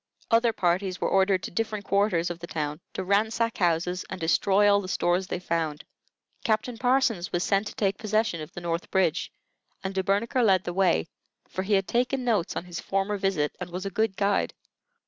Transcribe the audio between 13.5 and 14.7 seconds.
and was a good guide.